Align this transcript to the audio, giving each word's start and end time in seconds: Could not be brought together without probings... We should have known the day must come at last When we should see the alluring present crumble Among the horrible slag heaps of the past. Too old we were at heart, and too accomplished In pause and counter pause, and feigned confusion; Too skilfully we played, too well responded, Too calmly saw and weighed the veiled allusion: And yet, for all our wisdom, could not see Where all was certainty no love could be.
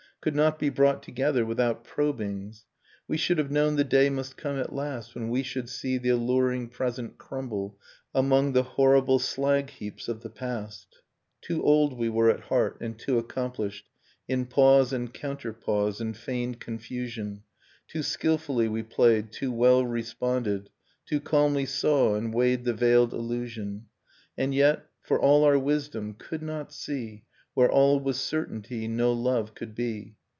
Could 0.21 0.35
not 0.35 0.59
be 0.59 0.69
brought 0.69 1.01
together 1.01 1.43
without 1.43 1.83
probings... 1.83 2.67
We 3.07 3.17
should 3.17 3.39
have 3.39 3.49
known 3.49 3.75
the 3.75 3.83
day 3.83 4.07
must 4.11 4.37
come 4.37 4.55
at 4.59 4.71
last 4.71 5.15
When 5.15 5.29
we 5.29 5.41
should 5.41 5.67
see 5.67 5.97
the 5.97 6.09
alluring 6.09 6.69
present 6.69 7.17
crumble 7.17 7.79
Among 8.13 8.53
the 8.53 8.61
horrible 8.61 9.17
slag 9.17 9.71
heaps 9.71 10.07
of 10.07 10.21
the 10.21 10.29
past. 10.29 11.01
Too 11.41 11.63
old 11.63 11.97
we 11.97 12.07
were 12.07 12.29
at 12.29 12.41
heart, 12.41 12.77
and 12.81 12.99
too 12.99 13.17
accomplished 13.17 13.89
In 14.27 14.45
pause 14.45 14.93
and 14.93 15.11
counter 15.11 15.53
pause, 15.53 15.99
and 15.99 16.15
feigned 16.15 16.59
confusion; 16.59 17.41
Too 17.87 18.03
skilfully 18.03 18.67
we 18.67 18.83
played, 18.83 19.31
too 19.31 19.51
well 19.51 19.83
responded, 19.83 20.69
Too 21.07 21.19
calmly 21.19 21.65
saw 21.65 22.13
and 22.13 22.31
weighed 22.31 22.63
the 22.63 22.75
veiled 22.75 23.11
allusion: 23.11 23.87
And 24.37 24.53
yet, 24.53 24.85
for 25.01 25.19
all 25.19 25.43
our 25.45 25.57
wisdom, 25.57 26.13
could 26.13 26.43
not 26.43 26.71
see 26.71 27.23
Where 27.53 27.69
all 27.69 27.99
was 27.99 28.17
certainty 28.17 28.87
no 28.87 29.11
love 29.11 29.55
could 29.55 29.75
be. 29.75 30.15